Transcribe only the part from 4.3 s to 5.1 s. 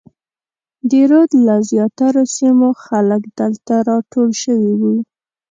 شوي وو.